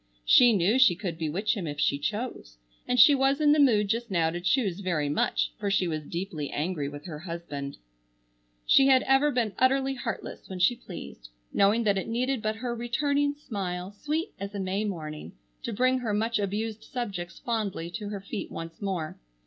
[0.25, 2.57] She knew she could bewitch him if she chose,
[2.87, 6.07] and she was in the mood just now to choose very much, for she was
[6.07, 7.77] deeply angry with her husband.
[8.65, 12.73] She had ever been utterly heartless when she pleased, knowing that it needed but her
[12.73, 18.09] returning smile, sweet as a May morning, to bring her much abused subjects fondly to
[18.09, 19.19] her feet once more.